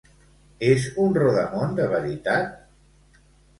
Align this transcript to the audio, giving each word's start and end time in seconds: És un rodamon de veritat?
És 0.69 0.87
un 1.03 1.13
rodamon 1.19 1.77
de 1.81 1.87
veritat? 1.93 2.59